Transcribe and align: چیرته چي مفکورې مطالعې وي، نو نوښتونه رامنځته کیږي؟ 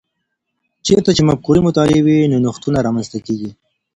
چیرته 0.85 1.11
چي 1.17 1.21
مفکورې 1.29 1.61
مطالعې 1.67 2.01
وي، 2.05 2.19
نو 2.31 2.37
نوښتونه 2.43 2.77
رامنځته 2.87 3.17
کیږي؟ 3.25 3.51